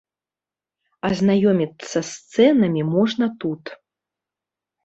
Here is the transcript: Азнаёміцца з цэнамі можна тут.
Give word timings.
Азнаёміцца 1.09 1.97
з 2.13 2.43
цэнамі 2.47 2.81
можна 2.97 3.25
тут. 3.45 3.63